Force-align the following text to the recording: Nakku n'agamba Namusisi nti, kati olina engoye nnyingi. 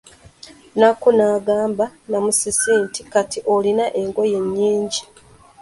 Nakku 0.79 1.09
n'agamba 1.17 1.85
Namusisi 2.09 2.71
nti, 2.83 3.01
kati 3.11 3.39
olina 3.55 3.85
engoye 4.01 4.37
nnyingi. 4.45 5.01